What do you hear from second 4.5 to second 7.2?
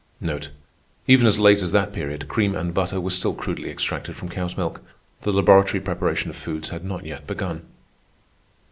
milk. The laboratory preparation of foods had not